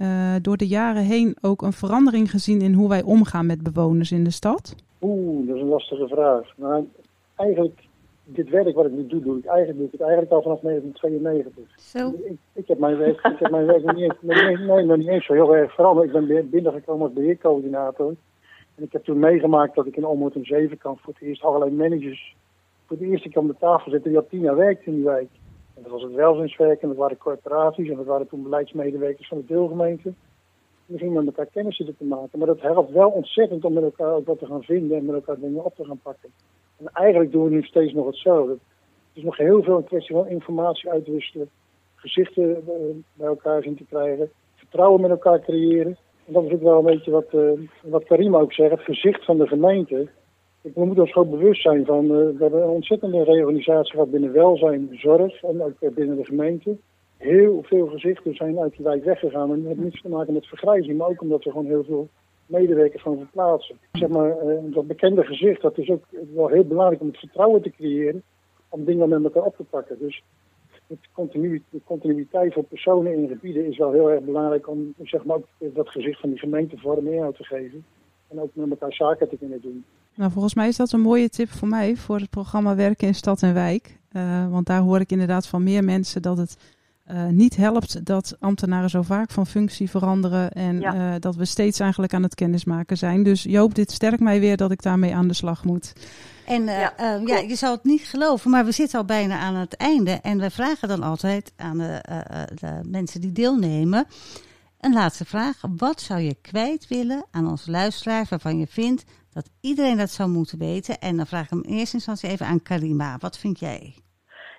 door 0.43 0.57
de 0.57 0.67
jaren 0.67 1.03
heen 1.03 1.37
ook 1.41 1.63
een 1.63 1.73
verandering 1.73 2.31
gezien 2.31 2.61
in 2.61 2.73
hoe 2.73 2.89
wij 2.89 3.03
omgaan 3.03 3.47
met 3.47 3.63
bewoners 3.63 4.13
in 4.13 4.25
de 4.25 4.31
stad? 4.31 4.87
Oeh, 5.01 5.47
dat 5.47 5.57
is 5.57 5.63
een 5.63 5.69
lastige 5.69 6.09
vraag. 6.09 6.53
Nou, 6.57 6.89
eigenlijk 7.37 7.89
dit 8.25 8.49
werk 8.49 8.75
wat 8.75 8.87
ik 8.87 8.93
nu 8.93 9.07
doe, 9.07 9.21
doe 9.21 9.39
ik 9.39 9.45
eigenlijk, 9.45 9.79
doe 9.79 9.87
ik 9.87 9.93
het 9.93 10.01
eigenlijk 10.01 10.33
al 10.33 10.43
vanaf 10.43 10.61
1992. 10.61 11.81
Zo. 11.81 12.13
Ik, 12.25 12.39
ik, 12.53 12.69
heb 12.69 12.79
mijn 12.79 12.97
werk, 12.97 13.17
ik 13.27 13.39
heb 13.39 13.51
mijn 13.51 13.67
werk 13.67 13.85
nog, 13.85 13.95
niet 13.95 14.05
eens, 14.05 14.19
nee, 14.21 14.57
nee, 14.57 14.85
nog 14.85 14.97
niet 14.97 15.09
eens 15.09 15.27
zo 15.27 15.33
heel 15.33 15.57
erg 15.57 15.75
veranderd. 15.75 16.15
Ik 16.15 16.29
ben 16.29 16.51
binnengekomen 16.51 17.07
als 17.07 17.15
beheercoördinator. 17.15 18.15
En 18.75 18.85
ik 18.85 18.93
heb 18.93 19.05
toen 19.05 19.19
meegemaakt 19.19 19.75
dat 19.75 19.87
ik 19.87 19.97
in 19.97 20.07
Omhoort 20.07 20.35
een 20.35 20.45
Zevenkamp 20.45 21.01
voor 21.01 21.13
het 21.13 21.23
eerst 21.23 21.43
allerlei 21.43 21.71
managers 21.71 22.37
voor 22.87 22.99
de 22.99 23.07
eerste 23.07 23.29
keer 23.29 23.41
om 23.41 23.47
de 23.47 23.57
tafel 23.59 23.91
zitten 23.91 24.11
die 24.11 24.19
al 24.19 24.27
tien 24.27 24.41
jaar 24.41 24.57
werkte 24.57 24.91
in 24.91 24.95
die 24.95 25.05
wijk. 25.05 25.29
En 25.75 25.83
dat 25.83 25.93
was 25.93 26.03
het 26.03 26.13
welzijnswerk 26.13 26.83
en 26.83 26.89
dat 26.89 26.97
waren 26.97 27.17
corporaties 27.17 27.89
en 27.89 27.97
dat 27.97 28.07
waren 28.07 28.29
toen 28.29 28.43
beleidsmedewerkers 28.43 29.29
van 29.29 29.39
de 29.39 29.45
deelgemeente. 29.45 30.13
We 30.89 30.99
gingen 30.99 31.25
met 31.25 31.27
elkaar 31.27 31.53
kennis 31.53 31.77
te 31.77 32.05
maken. 32.05 32.39
Maar 32.39 32.47
dat 32.47 32.61
helpt 32.61 32.93
wel 32.93 33.09
ontzettend 33.09 33.65
om 33.65 33.73
met 33.73 33.83
elkaar 33.83 34.13
ook 34.13 34.27
wat 34.27 34.39
te 34.39 34.47
gaan 34.47 34.63
vinden 34.63 34.97
en 34.97 35.05
met 35.05 35.15
elkaar 35.15 35.41
dingen 35.41 35.65
op 35.65 35.75
te 35.75 35.85
gaan 35.85 36.01
pakken. 36.03 36.31
En 36.77 36.87
eigenlijk 36.93 37.33
doen 37.33 37.45
we 37.45 37.51
nu 37.51 37.63
steeds 37.63 37.93
nog 37.93 38.07
hetzelfde. 38.07 38.53
Het 38.53 38.61
is 39.13 39.23
nog 39.23 39.37
heel 39.37 39.63
veel 39.63 39.77
een 39.77 39.85
kwestie 39.85 40.15
van 40.15 40.27
informatie 40.27 40.91
uitwisselen, 40.91 41.51
gezichten 41.95 42.65
bij 43.15 43.27
elkaar 43.27 43.63
zien 43.63 43.77
te 43.77 43.85
krijgen, 43.85 44.31
vertrouwen 44.55 45.01
met 45.01 45.11
elkaar 45.11 45.41
creëren. 45.41 45.97
En 46.27 46.33
dat 46.33 46.45
is 46.45 46.53
ook 46.53 46.63
wel 46.63 46.79
een 46.79 46.85
beetje 46.85 47.11
wat, 47.11 47.33
uh, 47.35 47.51
wat 47.83 48.05
Karima 48.05 48.39
ook 48.39 48.53
zegt, 48.53 48.71
het 48.71 48.81
gezicht 48.81 49.25
van 49.25 49.39
de 49.39 49.47
gemeente. 49.47 50.09
We 50.61 50.85
moeten 50.85 51.03
ons 51.03 51.13
gewoon 51.13 51.31
bewust 51.31 51.63
zijn 51.63 51.85
van, 51.85 52.05
uh, 52.05 52.11
we 52.11 52.37
hebben 52.39 52.63
een 52.63 52.69
ontzettende 52.69 53.25
reorganisatie 53.25 53.93
gehad 53.93 54.11
binnen 54.11 54.33
welzijn, 54.33 54.89
zorg 54.93 55.43
en 55.43 55.63
ook 55.63 55.95
binnen 55.95 56.17
de 56.17 56.25
gemeente. 56.25 56.77
Heel 57.19 57.63
veel 57.63 57.87
gezichten 57.87 58.35
zijn 58.35 58.59
uit 58.59 58.77
die 58.77 58.85
wijk 58.85 59.05
weggegaan. 59.05 59.53
En 59.53 59.59
dat 59.59 59.67
heeft 59.67 59.81
niets 59.81 60.03
te 60.03 60.09
maken 60.09 60.33
met 60.33 60.47
vergrijzing, 60.47 60.99
maar 60.99 61.09
ook 61.09 61.23
omdat 61.23 61.45
we 61.45 61.51
gewoon 61.51 61.67
heel 61.67 61.85
veel 61.85 62.09
medewerkers 62.47 63.03
van 63.03 63.17
verplaatsen. 63.17 63.77
Zeg 63.93 64.09
maar, 64.09 64.45
uh, 64.45 64.75
dat 64.75 64.87
bekende 64.87 65.25
gezicht, 65.25 65.63
dat 65.63 65.79
is 65.79 65.91
ook 65.91 66.05
wel 66.35 66.49
heel 66.49 66.65
belangrijk 66.65 67.01
om 67.01 67.07
het 67.07 67.19
vertrouwen 67.19 67.63
te 67.63 67.71
creëren 67.71 68.23
om 68.69 68.85
dingen 68.85 69.09
met 69.09 69.25
elkaar 69.25 69.43
op 69.43 69.57
te 69.57 69.65
pakken. 69.65 69.99
Dus 69.99 70.23
het 70.87 70.99
de 71.71 71.81
continuïteit 71.85 72.53
voor 72.53 72.65
personen 72.65 73.13
in 73.13 73.29
gebieden 73.29 73.67
is 73.67 73.79
wel 73.79 73.93
heel 73.93 74.11
erg 74.11 74.25
belangrijk 74.25 74.69
om 74.69 74.95
zeg 75.03 75.25
maar, 75.25 75.37
ook 75.37 75.75
dat 75.75 75.89
gezicht 75.89 76.21
van 76.21 76.31
die 76.31 76.39
gemeente 76.39 76.77
vorm 76.77 77.07
inhoud 77.07 77.37
te 77.37 77.45
geven. 77.45 77.85
En 78.29 78.41
ook 78.41 78.51
met 78.53 78.71
elkaar 78.71 78.93
zaken 78.93 79.29
te 79.29 79.37
kunnen 79.37 79.61
doen. 79.61 79.85
Nou, 80.15 80.31
volgens 80.31 80.55
mij 80.55 80.69
is 80.69 80.77
dat 80.77 80.93
een 80.93 81.01
mooie 81.01 81.29
tip 81.29 81.49
voor 81.49 81.69
mij 81.69 81.97
voor 81.97 82.17
het 82.17 82.31
programma 82.31 82.77
Werken 82.77 83.07
in 83.07 83.15
Stad 83.15 83.43
en 83.43 83.55
Wijk. 83.55 83.99
Uh, 84.13 84.51
want 84.51 84.67
daar 84.67 84.81
hoor 84.81 85.01
ik 85.01 85.11
inderdaad 85.11 85.47
van 85.47 85.63
meer 85.63 85.85
mensen 85.85 86.23
dat 86.23 86.37
het 86.37 86.78
uh, 87.13 87.27
niet 87.27 87.57
helpt 87.57 88.07
dat 88.07 88.37
ambtenaren 88.41 88.91
zo 88.91 89.03
vaak 89.03 89.31
van 89.31 89.47
functie 89.47 89.91
veranderen 89.91 90.51
en 90.51 90.81
ja. 90.81 90.95
uh, 90.95 91.15
dat 91.19 91.37
we 91.37 91.45
steeds 91.45 91.81
eigenlijk 91.81 92.15
aan 92.15 92.23
het 92.23 92.35
kennismaken 92.35 92.97
zijn. 92.97 93.23
Dus 93.23 93.43
Joop, 93.43 93.75
dit 93.75 93.91
sterkt 93.91 94.21
mij 94.21 94.41
weer 94.41 94.57
dat 94.57 94.71
ik 94.71 94.83
daarmee 94.83 95.15
aan 95.15 95.29
de 95.29 95.35
slag 95.35 95.65
moet. 95.65 95.93
En 96.47 96.63
uh, 96.63 96.79
ja, 96.79 97.21
ja, 97.25 97.39
je 97.39 97.57
zou 97.57 97.75
het 97.75 97.85
niet 97.85 98.03
geloven, 98.03 98.51
maar 98.51 98.65
we 98.65 98.73
zitten 98.73 98.99
al 98.99 99.05
bijna 99.05 99.39
aan 99.39 99.55
het 99.55 99.77
einde. 99.77 100.11
En 100.11 100.39
we 100.39 100.51
vragen 100.51 100.89
dan 100.89 101.03
altijd 101.03 101.53
aan 101.57 101.79
de, 101.79 102.01
de 102.55 102.81
mensen 102.83 103.21
die 103.21 103.33
deelnemen 103.33 104.07
een 104.81 104.93
laatste 104.93 105.25
vraag. 105.25 105.61
Wat 105.77 106.01
zou 106.01 106.21
je 106.21 106.37
kwijt 106.43 106.89
willen 106.89 107.25
aan 107.31 107.51
onze 107.51 107.71
luisteraars 107.71 108.29
waarvan 108.29 108.59
je 108.59 108.67
vindt 108.67 109.05
dat 109.33 109.51
iedereen 109.61 109.97
dat 109.97 110.11
zou 110.11 110.29
moeten 110.29 110.59
weten. 110.59 110.99
En 110.99 111.17
dan 111.17 111.27
vraag 111.27 111.45
ik 111.45 111.51
hem 111.51 111.63
in 111.63 111.77
eerste 111.79 111.95
instantie 111.95 112.29
even 112.29 112.47
aan 112.47 112.63
Karima. 112.63 113.17
Wat 113.19 113.39
vind 113.39 113.59
jij? 113.59 113.95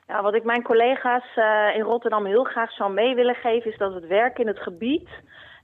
Ja, 0.10 0.22
wat 0.22 0.34
ik 0.34 0.44
mijn 0.44 0.64
collega's 0.64 1.36
uh, 1.36 1.76
in 1.76 1.82
Rotterdam 1.82 2.26
heel 2.26 2.44
graag 2.44 2.72
zou 2.72 2.94
mee 2.94 3.16
willen 3.16 3.36
geven, 3.36 3.72
is 3.72 3.78
dat 3.78 3.94
het 3.94 4.08
werk 4.08 4.40
in 4.40 4.48
het 4.48 4.60
gebied, 4.60 5.10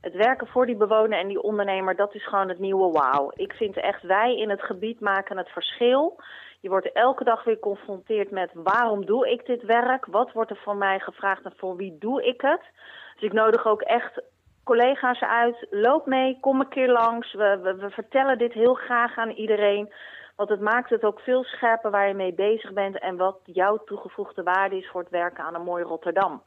het 0.00 0.14
werken 0.14 0.46
voor 0.46 0.66
die 0.66 0.76
bewoner 0.76 1.18
en 1.18 1.28
die 1.28 1.42
ondernemer, 1.42 1.96
dat 1.96 2.14
is 2.14 2.26
gewoon 2.26 2.48
het 2.48 2.58
nieuwe 2.58 2.92
wauw. 2.92 3.30
Ik 3.34 3.52
vind 3.52 3.76
echt, 3.76 4.02
wij 4.02 4.36
in 4.36 4.50
het 4.50 4.62
gebied 4.62 5.00
maken 5.00 5.36
het 5.36 5.48
verschil. 5.48 6.20
Je 6.60 6.68
wordt 6.68 6.92
elke 6.92 7.24
dag 7.24 7.44
weer 7.44 7.54
geconfronteerd 7.54 8.30
met 8.30 8.50
waarom 8.54 9.06
doe 9.06 9.30
ik 9.30 9.46
dit 9.46 9.62
werk? 9.62 10.06
Wat 10.06 10.32
wordt 10.32 10.50
er 10.50 10.60
van 10.64 10.78
mij 10.78 10.98
gevraagd 10.98 11.44
en 11.44 11.52
voor 11.56 11.76
wie 11.76 11.96
doe 11.98 12.24
ik 12.24 12.40
het? 12.40 12.62
Dus 13.14 13.22
ik 13.22 13.32
nodig 13.32 13.66
ook 13.66 13.82
echt 13.82 14.22
collega's 14.64 15.20
uit. 15.20 15.66
Loop 15.70 16.06
mee, 16.06 16.38
kom 16.40 16.60
een 16.60 16.68
keer 16.68 16.92
langs. 16.92 17.32
We, 17.32 17.76
we 17.80 17.90
vertellen 17.90 18.38
dit 18.38 18.52
heel 18.52 18.74
graag 18.74 19.16
aan 19.16 19.30
iedereen. 19.30 19.92
Want 20.36 20.48
het 20.48 20.60
maakt 20.60 20.90
het 20.90 21.04
ook 21.04 21.20
veel 21.20 21.44
scherper 21.44 21.90
waar 21.90 22.08
je 22.08 22.14
mee 22.14 22.34
bezig 22.34 22.72
bent 22.72 22.98
en 22.98 23.16
wat 23.16 23.38
jouw 23.44 23.76
toegevoegde 23.84 24.42
waarde 24.42 24.76
is 24.76 24.88
voor 24.88 25.00
het 25.00 25.10
werken 25.10 25.44
aan 25.44 25.54
een 25.54 25.62
mooi 25.62 25.84
Rotterdam. 25.84 26.42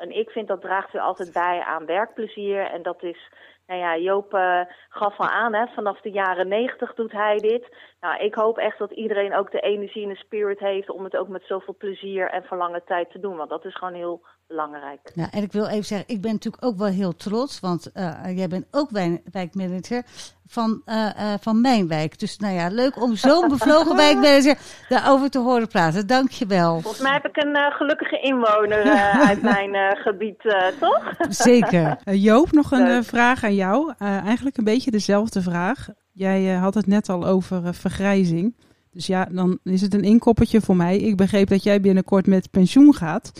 En 0.00 0.10
ik 0.10 0.30
vind 0.30 0.48
dat 0.48 0.60
draagt 0.60 0.92
weer 0.92 1.02
altijd 1.02 1.32
bij 1.32 1.60
aan 1.60 1.86
werkplezier. 1.86 2.60
En 2.60 2.82
dat 2.82 3.02
is, 3.02 3.32
nou 3.66 3.80
ja, 3.80 3.96
Joop 3.96 4.34
uh, 4.34 4.60
gaf 4.88 5.18
al 5.18 5.28
aan, 5.28 5.54
hè, 5.54 5.66
vanaf 5.66 6.00
de 6.00 6.10
jaren 6.10 6.48
negentig 6.48 6.94
doet 6.94 7.12
hij 7.12 7.36
dit. 7.36 7.76
Nou, 8.00 8.24
ik 8.24 8.34
hoop 8.34 8.58
echt 8.58 8.78
dat 8.78 8.90
iedereen 8.90 9.34
ook 9.34 9.50
de 9.50 9.60
energie 9.60 10.02
en 10.02 10.08
de 10.08 10.16
spirit 10.16 10.58
heeft 10.58 10.90
om 10.90 11.04
het 11.04 11.16
ook 11.16 11.28
met 11.28 11.44
zoveel 11.44 11.74
plezier 11.78 12.30
en 12.30 12.44
verlangen 12.44 12.84
tijd 12.84 13.10
te 13.10 13.20
doen. 13.20 13.36
Want 13.36 13.50
dat 13.50 13.64
is 13.64 13.76
gewoon 13.76 13.94
heel 13.94 14.22
belangrijk. 14.50 15.10
Ja, 15.14 15.30
en 15.30 15.42
ik 15.42 15.52
wil 15.52 15.66
even 15.66 15.84
zeggen, 15.84 16.08
ik 16.08 16.20
ben 16.20 16.32
natuurlijk 16.32 16.64
ook 16.64 16.76
wel 16.76 16.88
heel 16.88 17.16
trots, 17.16 17.60
want 17.60 17.90
uh, 17.94 18.36
jij 18.36 18.48
bent 18.48 18.66
ook 18.70 18.90
wijkmanager 19.32 20.02
van, 20.46 20.82
uh, 20.86 20.94
uh, 20.96 21.34
van 21.40 21.60
mijn 21.60 21.88
wijk. 21.88 22.18
Dus 22.18 22.38
nou 22.38 22.54
ja, 22.54 22.68
leuk 22.68 23.02
om 23.02 23.16
zo'n 23.16 23.48
bevlogen 23.54 23.96
wijkmanager 23.96 24.58
daarover 24.88 25.30
te 25.30 25.38
horen 25.38 25.68
praten. 25.68 26.06
Dank 26.06 26.30
je 26.30 26.46
wel. 26.46 26.80
Volgens 26.80 27.02
mij 27.02 27.12
heb 27.12 27.26
ik 27.26 27.36
een 27.36 27.56
gelukkige 27.72 28.20
inwoner 28.20 28.82
uit 29.28 29.42
mijn 29.42 29.96
gebied, 29.96 30.54
toch? 30.80 31.14
Zeker. 31.28 31.98
Joop, 32.28 32.52
nog 32.52 32.70
een 32.70 33.04
vraag 33.04 33.44
aan 33.44 33.54
jou. 33.54 33.92
eigenlijk 33.98 34.56
een 34.56 34.64
beetje 34.64 34.90
dezelfde 34.90 35.42
vraag. 35.42 35.88
Jij 36.12 36.44
had 36.44 36.74
het 36.74 36.86
net 36.86 37.08
al 37.08 37.26
over 37.26 37.74
vergrijzing. 37.74 38.54
Dus 38.92 39.06
ja, 39.06 39.24
dan 39.30 39.58
is 39.64 39.80
het 39.80 39.94
een 39.94 40.04
inkoppertje 40.04 40.60
voor 40.60 40.76
mij. 40.76 40.96
Ik 40.96 41.16
begreep 41.16 41.48
dat 41.48 41.62
jij 41.62 41.80
binnenkort 41.80 42.26
met 42.26 42.50
pensioen 42.50 42.94
gaat. 42.94 43.32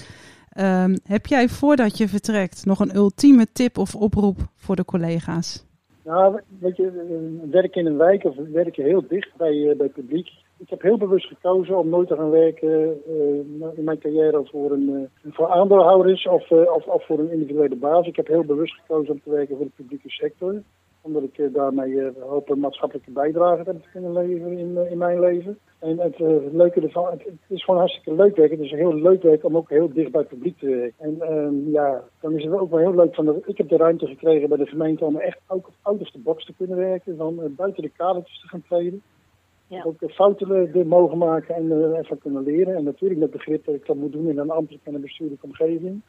Um, 0.58 0.96
heb 1.04 1.26
jij 1.26 1.48
voordat 1.48 1.98
je 1.98 2.08
vertrekt 2.08 2.66
nog 2.66 2.80
een 2.80 2.94
ultieme 2.94 3.46
tip 3.52 3.78
of 3.78 3.94
oproep 3.94 4.38
voor 4.54 4.76
de 4.76 4.84
collega's? 4.84 5.66
Nou, 6.04 6.40
weet 6.60 6.76
je, 6.76 6.90
werken 7.50 7.80
in 7.80 7.86
een 7.86 7.96
wijk 7.96 8.24
of 8.24 8.36
werken 8.52 8.84
heel 8.84 9.04
dicht 9.08 9.36
bij, 9.36 9.52
uh, 9.52 9.76
bij 9.76 9.86
het 9.86 9.92
publiek. 9.92 10.28
Ik 10.58 10.70
heb 10.70 10.82
heel 10.82 10.96
bewust 10.98 11.26
gekozen 11.26 11.78
om 11.78 11.88
nooit 11.88 12.08
te 12.08 12.16
gaan 12.16 12.30
werken 12.30 13.00
uh, 13.08 13.76
in 13.76 13.84
mijn 13.84 13.98
carrière 13.98 14.44
voor, 14.44 14.72
een, 14.72 14.88
uh, 15.22 15.32
voor 15.32 15.50
aandeelhouders 15.50 16.26
of, 16.26 16.50
of, 16.50 16.86
of, 16.86 17.06
voor 17.06 17.18
een 17.18 17.32
individuele 17.32 17.76
baas. 17.76 18.06
Ik 18.06 18.16
heb 18.16 18.26
heel 18.26 18.44
bewust 18.44 18.74
gekozen 18.74 19.12
om 19.12 19.20
te 19.22 19.30
werken 19.30 19.56
voor 19.56 19.64
de 19.64 19.72
publieke 19.76 20.10
sector. 20.10 20.62
Omdat 21.00 21.22
ik 21.22 21.54
daarmee 21.54 22.10
hoop 22.18 22.50
een 22.50 22.60
maatschappelijke 22.60 23.10
bijdrage 23.10 23.64
te 23.64 23.90
kunnen 23.92 24.12
leveren 24.12 24.58
in, 24.58 24.90
in 24.90 24.98
mijn 24.98 25.20
leven. 25.20 25.58
En 25.80 25.98
het, 25.98 26.18
uh, 26.18 26.28
leuke 26.52 26.80
ervan, 26.80 27.10
het, 27.10 27.24
het, 27.24 27.34
is 27.48 27.64
gewoon 27.64 27.80
hartstikke 27.80 28.22
leuk 28.22 28.36
werk. 28.36 28.50
Het 28.50 28.60
is 28.60 28.72
een 28.72 28.78
heel 28.78 28.94
leuk 28.94 29.22
werk 29.22 29.44
om 29.44 29.56
ook 29.56 29.68
heel 29.68 29.92
dicht 29.92 30.10
bij 30.10 30.20
het 30.20 30.30
publiek 30.30 30.58
te 30.58 30.66
werken. 30.66 30.94
En 30.98 31.16
uh, 31.30 31.72
ja, 31.72 32.02
dan 32.20 32.36
is 32.36 32.44
het 32.44 32.52
ook 32.52 32.70
wel 32.70 32.78
heel 32.78 32.94
leuk 32.94 33.14
van 33.14 33.24
dat 33.24 33.36
ik 33.46 33.56
heb 33.56 33.68
de 33.68 33.76
ruimte 33.76 34.06
gekregen 34.06 34.48
bij 34.48 34.58
de 34.58 34.66
gemeente 34.66 35.04
om 35.04 35.16
echt 35.16 35.38
ook 35.46 35.70
of 35.82 36.10
the 36.10 36.18
box 36.18 36.44
te 36.44 36.54
kunnen 36.56 36.76
werken. 36.76 37.14
Uh, 37.14 37.26
buiten 37.48 37.82
de 37.82 37.88
kadertjes 37.88 38.40
te 38.40 38.48
gaan 38.48 38.62
treden. 38.68 39.02
Ja. 39.66 39.82
Ook 39.84 40.10
fouten 40.10 40.88
mogen 40.88 41.18
maken 41.18 41.54
en 41.54 41.70
ervan 41.70 42.18
kunnen 42.18 42.42
leren. 42.42 42.76
En 42.76 42.84
natuurlijk 42.84 43.20
met 43.20 43.30
begrip 43.30 43.64
dat 43.64 43.74
ik 43.74 43.86
dat 43.86 43.96
moet 43.96 44.12
doen 44.12 44.28
in 44.28 44.38
een 44.38 44.50
ambtelijke 44.50 44.88
en 44.88 44.94
een 44.94 45.00
bestuurlijke 45.00 45.46
omgeving. 45.46 46.02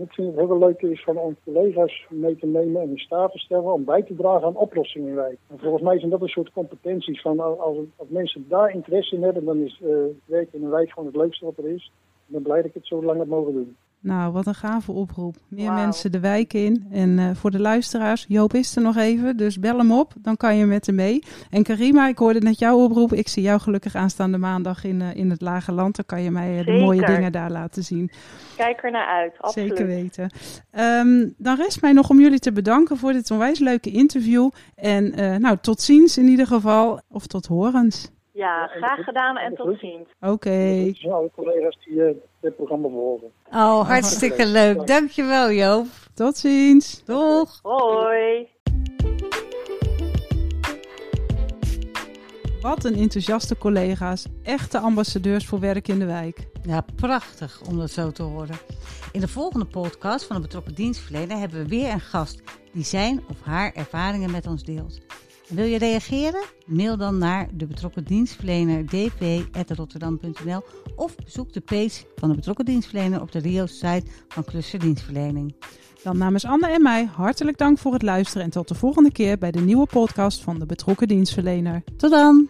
Ik 0.00 0.12
vind 0.12 0.36
het 0.36 0.46
heel 0.46 0.58
leuk 0.58 0.82
is 0.82 1.02
van 1.02 1.16
onze 1.16 1.40
collega's 1.44 2.06
mee 2.10 2.36
te 2.36 2.46
nemen 2.46 2.82
en 2.82 2.90
in 2.90 2.98
staat 2.98 3.32
te 3.32 3.38
stellen 3.38 3.72
om 3.72 3.84
bij 3.84 4.02
te 4.02 4.14
dragen 4.14 4.46
aan 4.46 4.56
oplossingen 4.56 5.08
in 5.08 5.14
wijk. 5.14 5.38
En 5.48 5.58
volgens 5.58 5.82
mij 5.82 5.98
zijn 5.98 6.10
dat 6.10 6.20
een 6.20 6.28
soort 6.28 6.52
competenties 6.52 7.20
van 7.20 7.40
als, 7.40 7.78
als 7.96 8.08
mensen 8.08 8.44
daar 8.48 8.70
interesse 8.70 9.16
in 9.16 9.22
hebben, 9.22 9.44
dan 9.44 9.58
is 9.58 9.80
uh, 9.82 9.90
werken 10.24 10.58
in 10.58 10.64
een 10.64 10.70
wijk 10.70 10.90
gewoon 10.90 11.06
het 11.08 11.16
leukste 11.16 11.44
wat 11.44 11.58
er 11.58 11.68
is. 11.68 11.92
Ik 12.26 12.32
ben 12.32 12.42
blij 12.42 12.60
ik 12.60 12.74
het 12.74 12.86
zo 12.86 13.04
lang 13.04 13.18
heb 13.18 13.28
mogen 13.28 13.52
doen. 13.52 13.76
Nou, 14.00 14.32
wat 14.32 14.46
een 14.46 14.54
gave 14.54 14.92
oproep. 14.92 15.36
Meer 15.48 15.66
wow. 15.66 15.76
mensen 15.76 16.12
de 16.12 16.20
wijk 16.20 16.52
in. 16.52 16.86
En 16.90 17.18
uh, 17.18 17.30
voor 17.34 17.50
de 17.50 17.60
luisteraars, 17.60 18.24
Joop 18.28 18.54
is 18.54 18.76
er 18.76 18.82
nog 18.82 18.96
even, 18.96 19.36
dus 19.36 19.58
bel 19.58 19.78
hem 19.78 19.92
op. 19.92 20.12
Dan 20.18 20.36
kan 20.36 20.56
je 20.56 20.64
met 20.64 20.86
hem 20.86 20.94
mee. 20.94 21.22
En 21.50 21.62
Karima, 21.62 22.08
ik 22.08 22.18
hoorde 22.18 22.40
net 22.40 22.58
jouw 22.58 22.78
oproep. 22.78 23.12
Ik 23.12 23.28
zie 23.28 23.42
jou 23.42 23.60
gelukkig 23.60 23.94
aanstaande 23.94 24.38
maandag 24.38 24.84
in, 24.84 25.00
uh, 25.00 25.14
in 25.14 25.30
het 25.30 25.40
Lage 25.40 25.72
Land. 25.72 25.96
Dan 25.96 26.04
kan 26.04 26.22
je 26.22 26.30
mij 26.30 26.58
uh, 26.58 26.64
de 26.64 26.72
mooie 26.72 27.06
dingen 27.06 27.32
daar 27.32 27.50
laten 27.50 27.84
zien. 27.84 28.10
Kijk 28.56 28.82
er 28.82 28.90
naar 28.90 29.06
uit, 29.06 29.34
absoluut. 29.38 29.68
Zeker 29.68 29.86
weten. 29.86 30.30
Um, 30.78 31.34
dan 31.36 31.56
rest 31.56 31.80
mij 31.80 31.92
nog 31.92 32.10
om 32.10 32.20
jullie 32.20 32.38
te 32.38 32.52
bedanken 32.52 32.96
voor 32.96 33.12
dit 33.12 33.30
onwijs 33.30 33.58
leuke 33.58 33.90
interview. 33.90 34.50
En 34.74 35.10
nou, 35.40 35.56
tot 35.60 35.80
ziens 35.80 36.18
in 36.18 36.28
ieder 36.28 36.46
geval. 36.46 37.00
Of 37.08 37.26
tot 37.26 37.46
horens. 37.46 38.10
Ja, 38.38 38.66
graag 38.66 39.04
gedaan 39.04 39.36
en 39.36 39.54
tot 39.54 39.78
ziens. 39.78 40.08
Oké. 40.20 40.32
Okay. 40.32 40.96
Alle 41.10 41.30
collega's 41.34 41.78
die 41.84 41.94
uh, 41.94 42.14
dit 42.40 42.56
programma 42.56 42.88
volgen. 42.88 43.32
Oh, 43.50 43.88
hartstikke 43.88 44.46
leuk. 44.46 44.86
Dankjewel 44.86 45.50
Joop. 45.50 45.86
Tot 46.14 46.36
ziens. 46.36 47.04
Doeg. 47.04 47.58
Hoi. 47.62 48.48
Wat 52.60 52.84
een 52.84 52.94
enthousiaste 52.94 53.58
collega's. 53.58 54.26
Echte 54.42 54.78
ambassadeurs 54.78 55.46
voor 55.46 55.60
werk 55.60 55.88
in 55.88 55.98
de 55.98 56.06
wijk. 56.06 56.46
Ja, 56.62 56.84
prachtig 56.96 57.62
om 57.68 57.78
dat 57.78 57.90
zo 57.90 58.10
te 58.10 58.22
horen. 58.22 58.56
In 59.12 59.20
de 59.20 59.28
volgende 59.28 59.66
podcast 59.66 60.26
van 60.26 60.36
de 60.36 60.42
betrokken 60.42 60.74
dienstverlener 60.74 61.38
hebben 61.38 61.62
we 61.62 61.68
weer 61.68 61.92
een 61.92 62.00
gast 62.00 62.42
die 62.72 62.84
zijn 62.84 63.24
of 63.30 63.42
haar 63.42 63.72
ervaringen 63.74 64.30
met 64.30 64.46
ons 64.46 64.64
deelt. 64.64 65.07
Wil 65.48 65.64
je 65.64 65.78
reageren? 65.78 66.44
Mail 66.66 66.96
dan 66.96 67.18
naar 67.18 67.48
de 67.54 67.66
betrokken 67.66 68.04
dienstverlener 68.04 68.86
dp.rotterdam.nl 68.86 70.62
of 70.96 71.16
bezoek 71.16 71.52
de 71.52 71.60
page 71.60 72.04
van 72.16 72.28
de 72.28 72.34
betrokken 72.34 72.64
dienstverlener 72.64 73.20
op 73.20 73.32
de 73.32 73.38
Rio-site 73.38 74.02
van 74.28 74.44
Cluster 74.44 74.78
Dienstverlening. 74.78 75.54
Dan 76.02 76.18
namens 76.18 76.44
Anne 76.44 76.68
en 76.68 76.82
mij 76.82 77.04
hartelijk 77.04 77.58
dank 77.58 77.78
voor 77.78 77.92
het 77.92 78.02
luisteren 78.02 78.42
en 78.42 78.50
tot 78.50 78.68
de 78.68 78.74
volgende 78.74 79.12
keer 79.12 79.38
bij 79.38 79.50
de 79.50 79.60
nieuwe 79.60 79.86
podcast 79.86 80.42
van 80.42 80.58
de 80.58 80.66
betrokken 80.66 81.08
dienstverlener. 81.08 81.82
Tot 81.96 82.10
dan! 82.10 82.48